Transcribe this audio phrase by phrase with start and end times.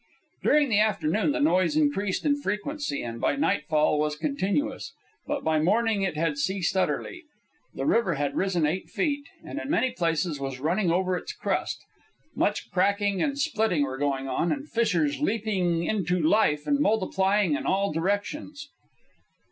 [0.41, 4.93] During the afternoon the noise increased in frequency, and by nightfall was continuous,
[5.27, 7.25] but by morning it had ceased utterly.
[7.75, 11.83] The river had risen eight feet, and in many places was running over its crust.
[12.35, 17.67] Much crackling and splitting were going on, and fissures leaping into life and multiplying in
[17.67, 18.69] all directions.